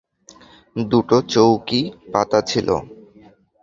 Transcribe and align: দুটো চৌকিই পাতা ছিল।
দুটো 0.75 1.17
চৌকিই 1.31 1.83
পাতা 2.11 2.39
ছিল। 2.41 2.67